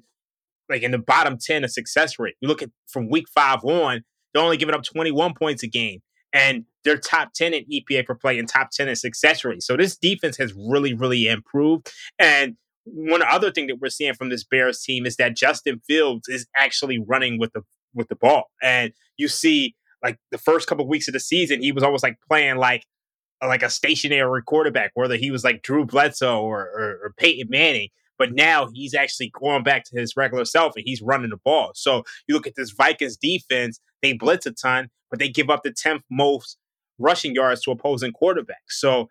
[0.70, 2.36] like in the bottom 10 of success rate.
[2.42, 4.04] You look at from week five on,
[4.34, 6.00] they're only giving up 21 points a game.
[6.36, 9.62] And they're top 10 in EPA per play and top 10 in success rate.
[9.62, 11.92] So this defense has really, really improved.
[12.18, 16.28] And one other thing that we're seeing from this Bears team is that Justin Fields
[16.28, 17.62] is actually running with the
[17.96, 21.62] with the ball, and you see like the first couple of weeks of the season,
[21.62, 22.86] he was almost like playing like
[23.42, 27.90] like a stationary quarterback, whether he was like Drew Bledsoe or, or, or Peyton Manning.
[28.18, 31.72] But now he's actually going back to his regular self and he's running the ball.
[31.76, 35.64] So you look at this Vikings defense, they blitz a ton, but they give up
[35.64, 36.58] the 10th most
[37.00, 38.70] rushing yards to opposing quarterbacks.
[38.70, 39.08] So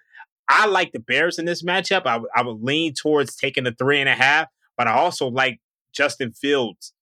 [0.48, 2.02] I like the Bears in this matchup.
[2.06, 5.28] I, w- I would lean towards taking the three and a half, but I also
[5.28, 5.60] like
[5.92, 6.92] Justin Fields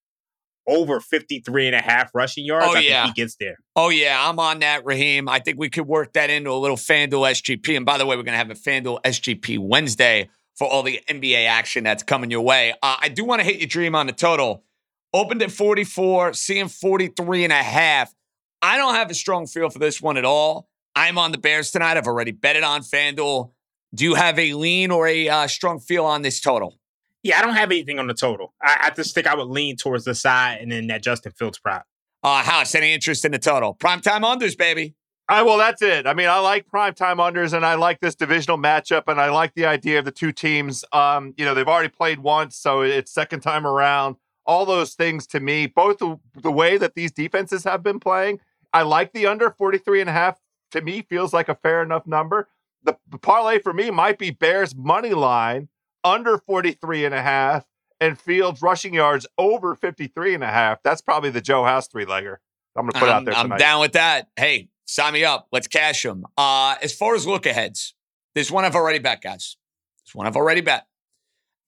[0.67, 2.67] over 53 and a half rushing yards.
[2.69, 3.07] Oh, I yeah.
[3.07, 3.57] he gets there.
[3.75, 4.17] Oh, yeah.
[4.29, 5.29] I'm on that, Raheem.
[5.29, 7.77] I think we could work that into a little FanDuel SGP.
[7.77, 11.01] And by the way, we're going to have a FanDuel SGP Wednesday for all the
[11.09, 12.73] NBA action that's coming your way.
[12.83, 14.63] Uh, I do want to hit your dream on the total.
[15.13, 18.15] Opened at 44, seeing 43 and a half.
[18.63, 20.69] I don't have a strong feel for this one at all.
[20.95, 21.97] I'm on the Bears tonight.
[21.97, 23.51] I've already bet it on FanDuel.
[23.93, 26.79] Do you have a lean or a uh, strong feel on this total?
[27.23, 28.55] Yeah, I don't have anything on the total.
[28.63, 31.59] I, I just think I would lean towards the side and then that Justin Fields
[31.59, 31.87] prop.
[32.23, 33.75] Uh, House, any interest in the total?
[33.75, 34.95] Primetime unders, baby.
[35.29, 36.07] I well, that's it.
[36.07, 39.55] I mean, I like primetime unders, and I like this divisional matchup, and I like
[39.55, 40.85] the idea of the two teams.
[40.93, 44.17] Um, you know, they've already played once, so it's second time around.
[44.51, 48.41] All those things to me, both the, the way that these defenses have been playing,
[48.73, 50.41] I like the under 43 and a half
[50.73, 52.49] to me feels like a fair enough number.
[52.83, 55.69] The, the parlay for me might be Bears money line
[56.03, 57.65] under 43 and a half
[58.01, 60.83] and Fields rushing yards over 53 and a half.
[60.83, 62.37] That's probably the Joe House three legger.
[62.77, 63.35] I'm going to put I'm, out there.
[63.35, 63.55] Tonight.
[63.55, 64.29] I'm down with that.
[64.37, 65.47] Hey, sign me up.
[65.53, 66.25] Let's cash them.
[66.37, 67.95] Uh, as far as look aheads,
[68.35, 69.57] there's one I've already bet, guys.
[70.05, 70.87] There's one I've already bet.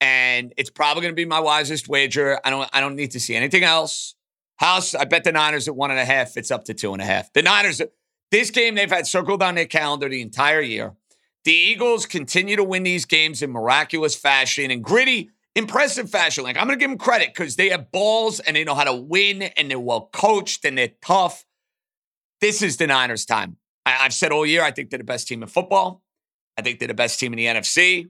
[0.03, 2.41] And it's probably going to be my wisest wager.
[2.45, 4.17] I don't I don't need to see anything else.
[4.57, 6.37] House, I bet the Niners at one and a half.
[6.37, 7.33] It's up to two and a half.
[7.33, 7.81] The Niners,
[8.33, 10.95] this game they've had circled on their calendar the entire year.
[11.45, 16.43] The Eagles continue to win these games in miraculous fashion and gritty, impressive fashion.
[16.43, 18.85] Like, I'm going to give them credit because they have balls and they know how
[18.85, 21.45] to win and they're well coached and they're tough.
[22.41, 23.57] This is the Niners' time.
[23.87, 26.03] I- have said all year, I think they're the best team in football.
[26.59, 28.09] I think they're the best team in the NFC.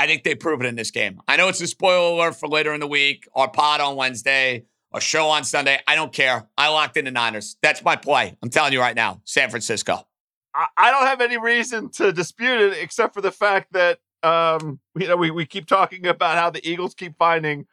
[0.00, 1.20] I think they prove it in this game.
[1.28, 4.64] I know it's a spoiler alert for later in the week, our pod on Wednesday,
[4.94, 5.78] our show on Sunday.
[5.86, 6.48] I don't care.
[6.56, 7.58] I locked in the Niners.
[7.60, 8.34] That's my play.
[8.42, 10.06] I'm telling you right now, San Francisco.
[10.54, 15.06] I don't have any reason to dispute it except for the fact that um, you
[15.06, 17.66] know we, we keep talking about how the Eagles keep finding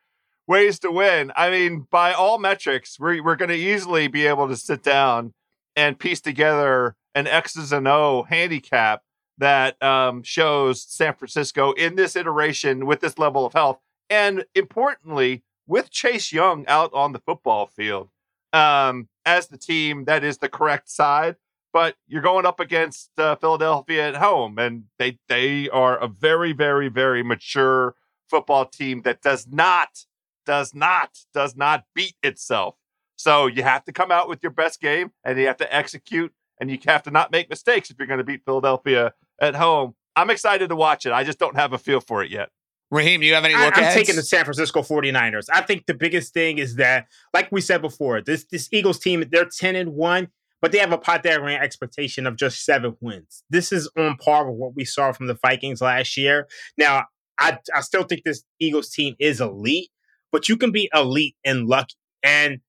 [0.47, 1.31] ways to win.
[1.33, 5.33] I mean, by all metrics, we're we're going to easily be able to sit down
[5.77, 9.01] and piece together an X's and O handicap
[9.37, 15.43] that um, shows San Francisco in this iteration with this level of health, and importantly,
[15.67, 18.09] with Chase Young out on the football field
[18.53, 21.35] um, as the team that is the correct side
[21.77, 26.51] but you're going up against uh, Philadelphia at home, and they they are a very,
[26.51, 27.93] very, very mature
[28.27, 30.05] football team that does not,
[30.43, 32.73] does not, does not beat itself.
[33.15, 36.33] So you have to come out with your best game, and you have to execute,
[36.59, 39.95] and you have to not make mistakes if you're going to beat Philadelphia at home.
[40.15, 41.11] I'm excited to watch it.
[41.11, 42.49] I just don't have a feel for it yet.
[42.89, 45.47] Raheem, do you have any look I, am taking the San Francisco 49ers.
[45.51, 49.25] I think the biggest thing is that, like we said before, this this Eagles team,
[49.29, 50.27] they're 10 and 1
[50.61, 53.43] but they have a Pythagorean expectation of just seven wins.
[53.49, 56.47] This is on par with what we saw from the Vikings last year.
[56.77, 57.05] Now,
[57.39, 59.89] I, I still think this Eagles team is elite,
[60.31, 61.95] but you can be elite and lucky.
[62.23, 62.59] And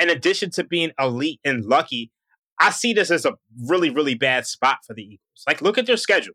[0.00, 2.10] in addition to being elite and lucky,
[2.60, 3.34] I see this as a
[3.66, 5.44] really, really bad spot for the Eagles.
[5.46, 6.34] Like, look at their schedule.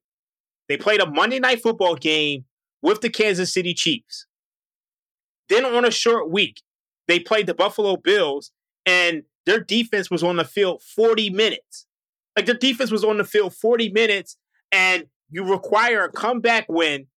[0.69, 2.45] They played a Monday night football game
[2.81, 4.27] with the Kansas City Chiefs.
[5.49, 6.61] Then on a short week,
[7.07, 8.51] they played the Buffalo Bills
[8.85, 11.85] and their defense was on the field 40 minutes.
[12.35, 14.37] Like their defense was on the field 40 minutes,
[14.71, 17.07] and you require a comeback win.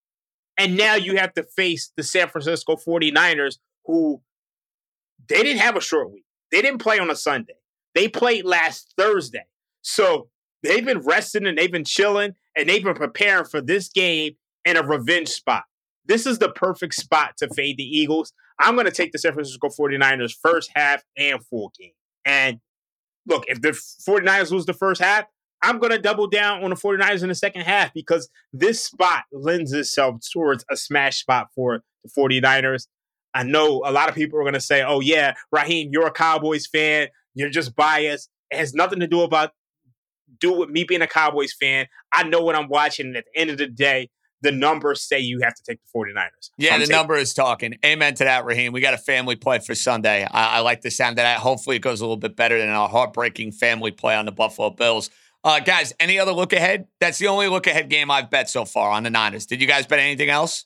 [0.59, 4.23] And now you have to face the San Francisco 49ers, who
[5.29, 6.25] they didn't have a short week.
[6.51, 7.57] They didn't play on a Sunday.
[7.97, 9.47] They played last Thursday.
[9.81, 10.29] So
[10.63, 14.35] they've been resting and they've been chilling and they've been preparing for this game
[14.67, 15.65] in a revenge spot.
[16.05, 18.35] This is the perfect spot to fade the Eagles.
[18.61, 21.93] I'm going to take the San Francisco 49ers first half and full game.
[22.27, 22.61] And
[23.27, 25.25] look, if the 49ers lose the first half,
[25.63, 29.25] I'm going to double down on the 49ers in the second half because this spot
[29.33, 32.89] lends itself towards a smash spot for the 49ers.
[33.33, 36.13] I know a lot of people are going to say, oh, yeah, Raheem, you're a
[36.13, 37.09] Cowboys fan.
[37.37, 38.29] You're just biased.
[38.51, 39.53] It has nothing to do about
[40.41, 41.87] do with me being a Cowboys fan.
[42.13, 43.07] I know what I'm watching.
[43.07, 44.11] And at the end of the day,
[44.43, 46.51] the numbers say you have to take the 49ers.
[46.59, 47.75] Yeah, I'm the taking- number is talking.
[47.85, 48.73] Amen to that, Raheem.
[48.73, 50.25] We got a family play for Sunday.
[50.25, 51.39] I, I like the sound of that.
[51.39, 54.71] Hopefully, it goes a little bit better than our heartbreaking family play on the Buffalo
[54.71, 55.11] Bills.
[55.45, 56.87] Uh, guys, any other look ahead?
[57.01, 59.47] That's the only look ahead game I've bet so far on the Niners.
[59.47, 60.65] Did you guys bet anything else?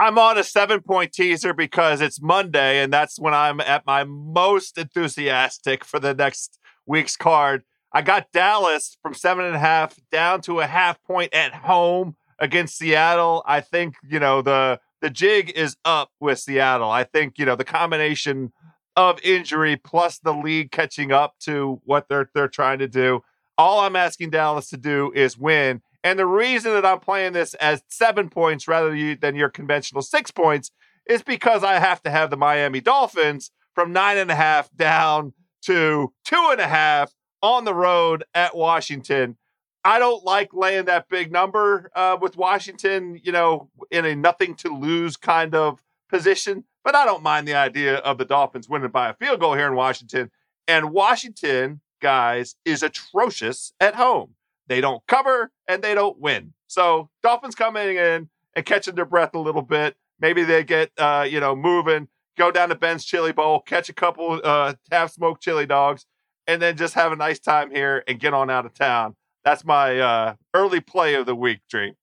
[0.00, 4.02] I'm on a seven point teaser because it's Monday, and that's when I'm at my
[4.02, 7.64] most enthusiastic for the next week's card.
[7.92, 12.16] I got Dallas from seven and a half down to a half point at home
[12.38, 13.42] against Seattle.
[13.46, 16.90] I think, you know, the the jig is up with Seattle.
[16.90, 18.54] I think, you know, the combination
[18.96, 23.20] of injury plus the league catching up to what they're they're trying to do.
[23.58, 25.82] All I'm asking Dallas to do is win.
[26.02, 30.30] And the reason that I'm playing this as seven points rather than your conventional six
[30.30, 30.70] points
[31.06, 35.34] is because I have to have the Miami Dolphins from nine and a half down
[35.62, 39.36] to two and a half on the road at Washington.
[39.84, 44.54] I don't like laying that big number uh, with Washington, you know, in a nothing
[44.56, 46.64] to lose kind of position.
[46.84, 49.66] But I don't mind the idea of the Dolphins winning by a field goal here
[49.66, 50.30] in Washington.
[50.68, 54.34] And Washington, guys, is atrocious at home.
[54.70, 56.54] They don't cover and they don't win.
[56.66, 59.96] So Dolphins coming in and catching their breath a little bit.
[60.18, 63.92] Maybe they get, uh, you know, moving, go down to Ben's Chili Bowl, catch a
[63.92, 66.06] couple uh, half smoked chili dogs,
[66.46, 69.64] and then just have a nice time here and get on out of town that's
[69.64, 71.94] my uh, early play of the week, Dream.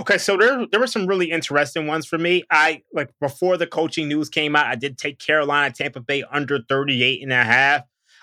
[0.00, 2.42] Okay, so there there were some really interesting ones for me.
[2.50, 6.60] I like before the coaching news came out, I did take Carolina Tampa Bay under
[6.68, 7.82] 38 and a half.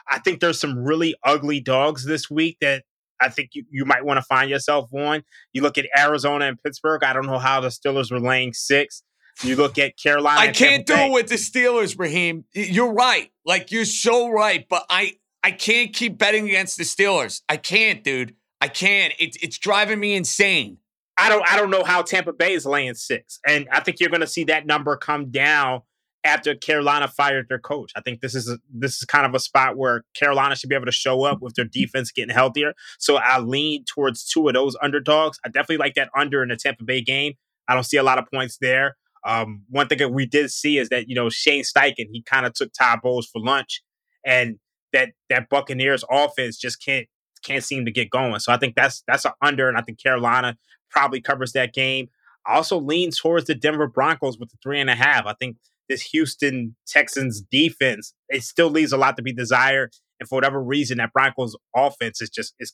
[0.09, 2.84] I think there's some really ugly dogs this week that
[3.22, 5.24] I think you, you might want to find yourself on.
[5.53, 7.03] You look at Arizona and Pittsburgh.
[7.03, 9.03] I don't know how the Steelers were laying six.
[9.43, 10.39] You look at Carolina.
[10.39, 12.45] I can't do it with the Steelers, Raheem.
[12.53, 13.32] You're right.
[13.45, 15.13] Like you're so right, but I
[15.43, 17.41] I can't keep betting against the Steelers.
[17.49, 18.36] I can't, dude.
[18.59, 19.13] I can't.
[19.19, 20.78] It's it's driving me insane.
[21.17, 24.09] I don't I don't know how Tampa Bay is laying six, and I think you're
[24.09, 25.82] going to see that number come down
[26.24, 27.91] after Carolina fired their coach.
[27.95, 30.76] I think this is a, this is kind of a spot where Carolina should be
[30.76, 32.74] able to show up with their defense getting healthier.
[32.99, 35.39] So I lean towards two of those underdogs.
[35.43, 37.34] I definitely like that under in the Tampa Bay game.
[37.67, 38.97] I don't see a lot of points there.
[39.24, 42.45] Um, one thing that we did see is that you know Shane Steichen he kind
[42.45, 43.84] of took Todd Bowles for lunch,
[44.26, 44.57] and
[44.93, 47.07] that that Buccaneers offense just can't
[47.43, 48.39] can't seem to get going.
[48.39, 50.57] So I think that's that's an under, and I think Carolina
[50.89, 52.09] probably covers that game.
[52.45, 55.26] I also lean towards the Denver Broncos with the three and a half.
[55.28, 55.57] I think
[55.89, 60.61] this Houston Texans defense it still leaves a lot to be desired, and for whatever
[60.63, 62.73] reason, that Broncos offense is just is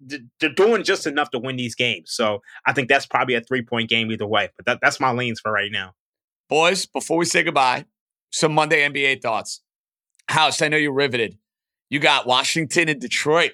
[0.00, 2.12] they're doing just enough to win these games.
[2.12, 4.50] So I think that's probably a three point game either way.
[4.56, 5.92] But that, that's my leans for right now.
[6.48, 7.86] Boys, before we say goodbye,
[8.30, 9.62] some Monday NBA thoughts.
[10.28, 11.38] House, I know you're riveted.
[11.90, 13.52] You got Washington and Detroit.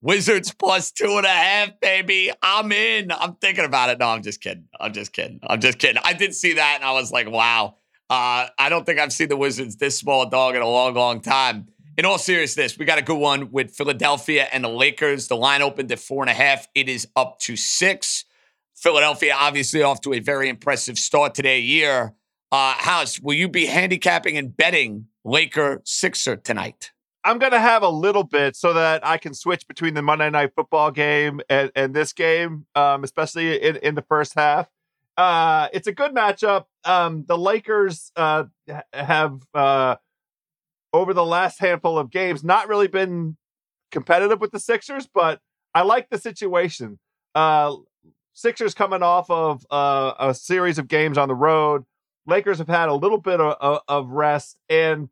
[0.00, 2.30] Wizards plus two and a half, baby.
[2.42, 3.10] I'm in.
[3.10, 3.98] I'm thinking about it.
[3.98, 4.68] No, I'm just kidding.
[4.78, 5.40] I'm just kidding.
[5.42, 6.00] I'm just kidding.
[6.04, 7.76] I did see that and I was like, wow.
[8.10, 11.20] Uh, I don't think I've seen the Wizards this small dog in a long, long
[11.20, 11.68] time.
[11.98, 15.26] In all seriousness, we got a good one with Philadelphia and the Lakers.
[15.26, 16.68] The line opened at four and a half.
[16.74, 18.24] It is up to six.
[18.76, 22.14] Philadelphia obviously off to a very impressive start today year.
[22.52, 26.92] Uh, House, will you be handicapping and betting Laker Sixer tonight?
[27.28, 30.52] I'm to have a little bit so that I can switch between the Monday Night
[30.56, 34.66] Football game and, and this game, um, especially in, in the first half.
[35.14, 36.64] Uh, it's a good matchup.
[36.86, 38.44] Um, the Lakers uh,
[38.94, 39.96] have, uh,
[40.94, 43.36] over the last handful of games, not really been
[43.92, 45.42] competitive with the Sixers, but
[45.74, 46.98] I like the situation.
[47.34, 47.76] Uh,
[48.32, 51.84] Sixers coming off of uh, a series of games on the road.
[52.26, 55.10] Lakers have had a little bit of, of rest and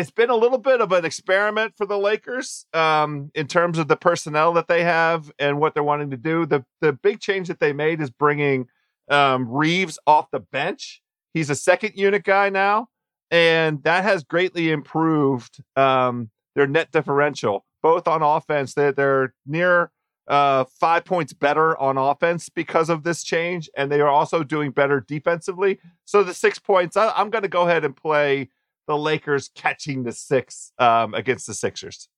[0.00, 3.86] it's been a little bit of an experiment for the Lakers um, in terms of
[3.86, 6.46] the personnel that they have and what they're wanting to do.
[6.46, 8.68] The the big change that they made is bringing
[9.10, 11.02] um, Reaves off the bench.
[11.34, 12.88] He's a second unit guy now,
[13.30, 18.72] and that has greatly improved um, their net differential, both on offense.
[18.72, 19.90] They're, they're near
[20.28, 24.70] uh, five points better on offense because of this change, and they are also doing
[24.70, 25.78] better defensively.
[26.06, 28.48] So the six points, I, I'm going to go ahead and play
[28.90, 32.08] the Lakers catching the six um, against the Sixers.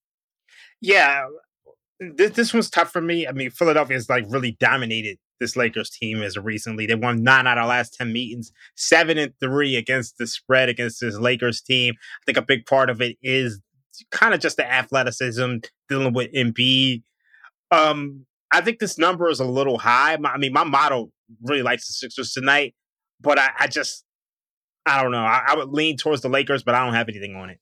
[0.81, 1.27] Yeah,
[2.01, 3.27] this this was tough for me.
[3.27, 6.87] I mean, Philadelphia has like really dominated this Lakers team as recently.
[6.87, 11.03] They won nine out of last ten meetings, seven and three against the spread against
[11.03, 11.93] this Lakers team.
[11.95, 13.61] I think a big part of it is
[14.11, 15.57] kind of just the athleticism
[15.91, 17.03] dealing with Embiid.
[17.71, 20.17] Um, I think this number is a little high.
[20.25, 21.13] I mean, my model
[21.43, 22.75] really likes the Sixers tonight,
[23.21, 24.07] but I, I just
[24.85, 25.19] I don't know.
[25.19, 27.59] I, I, would lean towards the Lakers, but I don't have anything on it.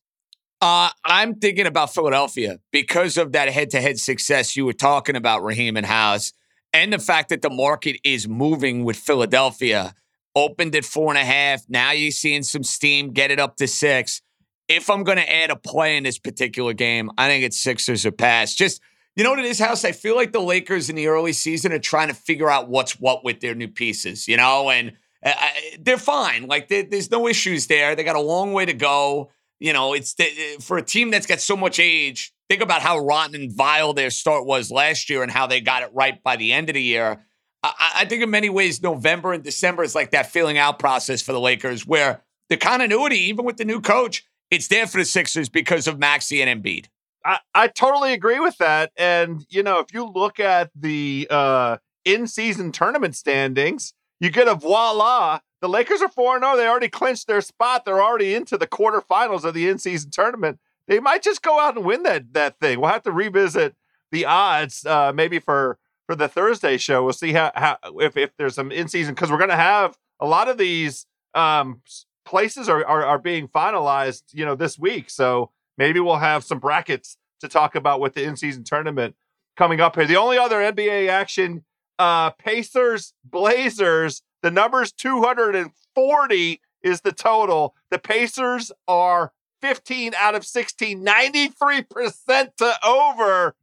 [0.60, 5.16] Uh, I'm thinking about Philadelphia because of that head to head success you were talking
[5.16, 6.32] about, Raheem and House,
[6.72, 9.94] and the fact that the market is moving with Philadelphia.
[10.36, 11.62] Opened at four and a half.
[11.68, 14.22] Now you're seeing some steam, get it up to six.
[14.68, 18.06] If I'm going to add a play in this particular game, I think it's Sixers
[18.06, 18.54] or pass.
[18.54, 18.80] Just,
[19.16, 19.84] you know what it is, House?
[19.84, 22.92] I feel like the Lakers in the early season are trying to figure out what's
[23.00, 24.92] what with their new pieces, you know, and
[25.24, 25.34] uh,
[25.80, 26.46] they're fine.
[26.46, 27.94] Like there's no issues there.
[27.94, 29.30] They got a long way to go.
[29.58, 32.32] You know, it's the, uh, for a team that's got so much age.
[32.48, 35.82] Think about how rotten and vile their start was last year and how they got
[35.82, 37.24] it right by the end of the year.
[37.62, 41.20] I, I think in many ways, November and December is like that filling out process
[41.22, 45.04] for the Lakers, where the continuity, even with the new coach, it's there for the
[45.04, 46.86] Sixers because of Maxey and Embiid.
[47.24, 48.90] I, I totally agree with that.
[48.96, 54.48] And, you know, if you look at the uh, in season tournament standings, you get
[54.48, 55.40] a voila.
[55.60, 56.56] The Lakers are 4 0.
[56.56, 57.84] They already clinched their spot.
[57.84, 60.58] They're already into the quarterfinals of the in season tournament.
[60.86, 62.80] They might just go out and win that, that thing.
[62.80, 63.74] We'll have to revisit
[64.10, 67.04] the odds uh, maybe for, for the Thursday show.
[67.04, 69.96] We'll see how, how if, if there's some in season because we're going to have
[70.18, 71.82] a lot of these um,
[72.24, 75.10] places are, are, are being finalized, you know, this week.
[75.10, 79.14] So maybe we'll have some brackets to talk about with the in season tournament
[79.56, 80.06] coming up here.
[80.06, 81.64] The only other NBA action
[82.00, 84.22] uh, Pacers, Blazers.
[84.42, 87.74] The number's 240 is the total.
[87.90, 93.54] The Pacers are 15 out of 16, 93% to over.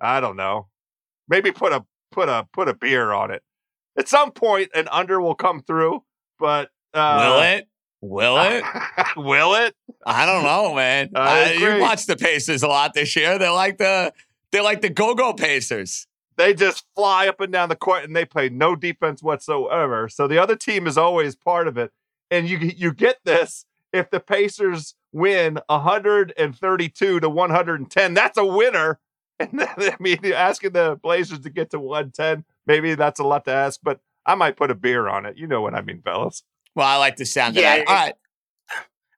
[0.00, 0.68] I don't know.
[1.28, 3.42] Maybe put a put a put a beer on it.
[3.98, 6.02] At some point, an under will come through,
[6.38, 7.68] but uh, will it?
[8.00, 8.64] Will it?
[9.16, 9.74] will it?
[10.06, 11.10] I don't know, man.
[11.14, 13.38] Uh, you watch the Pacers a lot this year.
[13.38, 14.12] They're like the
[14.52, 16.06] they're like the go-go Pacers
[16.36, 20.08] they just fly up and down the court and they play no defense whatsoever.
[20.08, 21.92] So the other team is always part of it.
[22.30, 29.00] And you you get this if the Pacers win 132 to 110, that's a winner.
[29.40, 33.44] And then, I mean, asking the Blazers to get to 110, maybe that's a lot
[33.46, 35.36] to ask, but I might put a beer on it.
[35.36, 36.44] You know what I mean, fellas.
[36.76, 37.88] Well, I like the sound of yeah, that.
[37.88, 38.14] All right.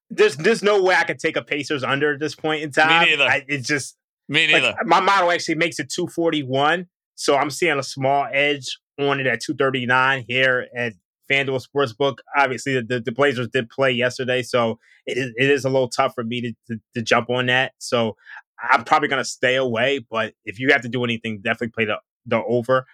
[0.08, 3.04] there's there's no way I could take a Pacers under at this point in time.
[3.04, 3.24] Me neither.
[3.24, 4.68] I, it's just Me neither.
[4.68, 6.86] like, my model actually makes it 241,
[7.16, 10.92] so I'm seeing a small edge on it at 239 here at
[11.30, 12.18] FanDuel Sportsbook.
[12.36, 16.14] Obviously, the, the, Blazers did play yesterday, so it is it is a little tough
[16.14, 17.72] for me to, to, to jump on that.
[17.78, 18.16] So
[18.62, 20.04] I'm probably going to stay away.
[20.08, 22.86] But if you have to do anything, definitely play the the over.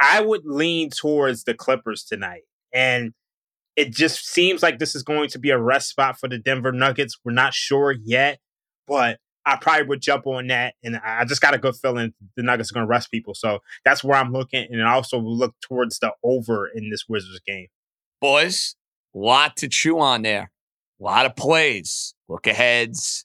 [0.00, 2.42] I would lean towards the Clippers tonight,
[2.74, 3.12] and
[3.76, 6.72] it just seems like this is going to be a rest spot for the Denver
[6.72, 7.18] Nuggets.
[7.24, 8.38] We're not sure yet,
[8.86, 10.74] but I probably would jump on that.
[10.82, 13.34] And I just got a good feeling the Nuggets are going to rest people.
[13.34, 14.66] So that's where I'm looking.
[14.70, 17.68] And I also look towards the over in this Wizards game.
[18.20, 18.76] Boys,
[19.14, 20.52] a lot to chew on there.
[21.00, 23.24] A lot of plays, look aheads,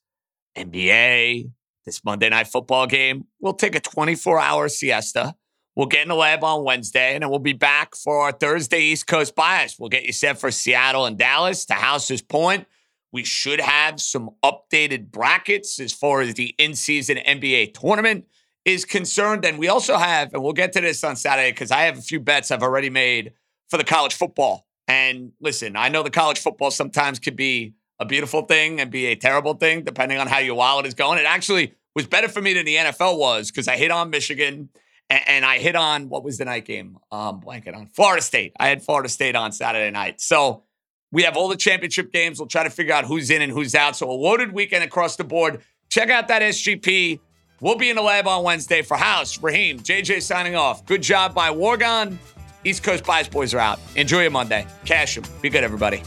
[0.57, 1.51] NBA,
[1.86, 3.26] this Monday night football game.
[3.39, 5.36] We'll take a 24 hour siesta.
[5.76, 8.82] We'll get in the lab on Wednesday, and then we'll be back for our Thursday
[8.82, 9.78] East Coast bias.
[9.78, 11.65] We'll get you set for Seattle and Dallas.
[11.65, 12.65] To House's point,
[13.11, 18.25] we should have some updated brackets as far as the in season NBA tournament
[18.65, 19.45] is concerned.
[19.45, 22.01] And we also have, and we'll get to this on Saturday because I have a
[22.01, 23.33] few bets I've already made
[23.69, 24.67] for the college football.
[24.87, 29.07] And listen, I know the college football sometimes could be a beautiful thing and be
[29.07, 31.19] a terrible thing depending on how your wallet is going.
[31.19, 34.69] It actually was better for me than the NFL was because I hit on Michigan
[35.09, 36.97] and, and, I hit on what was the night game?
[37.11, 38.53] Um, blanket on Florida State.
[38.59, 40.19] I had Florida State on Saturday night.
[40.21, 40.63] So
[41.11, 42.39] we have all the championship games.
[42.39, 43.95] We'll try to figure out who's in and who's out.
[43.95, 45.61] So a loaded weekend across the board.
[45.89, 47.19] Check out that SGP.
[47.61, 50.85] We'll be in the lab on Wednesday for House, Raheem, JJ signing off.
[50.85, 52.17] Good job by Wargon.
[52.63, 53.79] East Coast Bias Boys are out.
[53.95, 54.67] Enjoy your Monday.
[54.85, 55.23] Cash them.
[55.41, 56.03] Be good, everybody.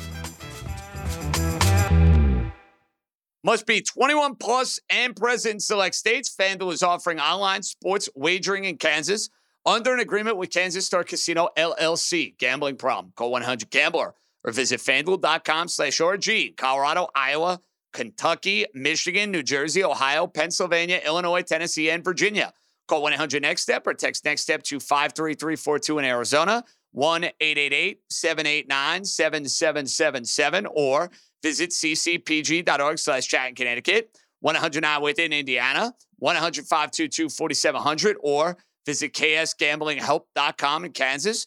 [3.42, 6.32] Must be 21 plus and present in select states.
[6.38, 9.30] FanDuel is offering online sports wagering in Kansas
[9.64, 12.36] under an agreement with Kansas Star Casino LLC.
[12.36, 13.12] Gambling problem?
[13.16, 14.14] Call 100 Gambler
[14.44, 16.56] or visit fanduel.com slash RG.
[16.56, 17.60] Colorado, Iowa,
[17.92, 22.52] Kentucky, Michigan, New Jersey, Ohio, Pennsylvania, Illinois, Tennessee, and Virginia.
[22.88, 28.00] Call 1 800 Next Step or text Next Step to 53342 in Arizona, 1 888
[28.08, 31.10] 789 7777, or
[31.42, 40.84] visit ccpg.org slash chat in Connecticut, 109 within Indiana, 100 522 4700, or visit ksgamblinghelp.com
[40.84, 41.46] in Kansas,